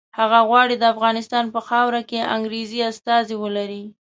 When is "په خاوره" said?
1.53-2.01